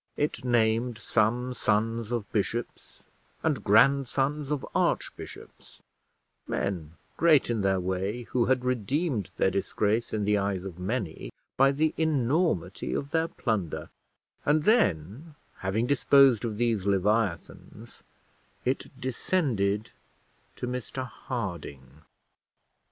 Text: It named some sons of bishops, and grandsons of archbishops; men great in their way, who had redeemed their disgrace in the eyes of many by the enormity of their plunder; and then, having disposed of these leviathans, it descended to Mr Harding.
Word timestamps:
It 0.17 0.43
named 0.43 0.97
some 0.97 1.53
sons 1.53 2.11
of 2.11 2.27
bishops, 2.31 3.01
and 3.43 3.63
grandsons 3.63 4.49
of 4.49 4.65
archbishops; 4.73 5.77
men 6.47 6.93
great 7.17 7.51
in 7.51 7.61
their 7.61 7.79
way, 7.79 8.23
who 8.23 8.45
had 8.45 8.65
redeemed 8.65 9.29
their 9.37 9.51
disgrace 9.51 10.11
in 10.11 10.25
the 10.25 10.39
eyes 10.39 10.63
of 10.63 10.79
many 10.79 11.31
by 11.55 11.71
the 11.71 11.93
enormity 11.97 12.95
of 12.95 13.11
their 13.11 13.27
plunder; 13.27 13.91
and 14.43 14.63
then, 14.63 15.35
having 15.57 15.85
disposed 15.85 16.43
of 16.45 16.57
these 16.57 16.87
leviathans, 16.87 18.01
it 18.65 18.85
descended 18.99 19.91
to 20.55 20.65
Mr 20.65 21.05
Harding. 21.05 22.01